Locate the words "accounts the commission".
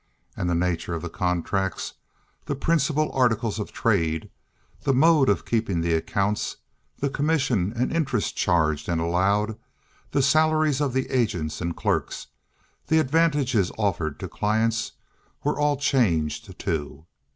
5.93-7.71